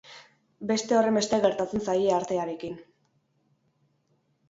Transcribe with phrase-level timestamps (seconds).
[0.71, 2.83] Beste horrenbeste gertatzen zaie artearekin.